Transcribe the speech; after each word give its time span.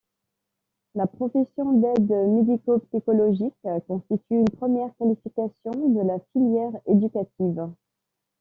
La 0.95 1.05
profession 1.05 1.73
d’aide 1.73 2.09
médico-psychologique 2.09 3.55
constitue 3.85 4.33
une 4.39 4.49
première 4.49 4.89
qualification 4.97 5.69
de 5.89 6.01
la 6.01 6.17
filière 6.33 6.71
éducative. 6.87 7.67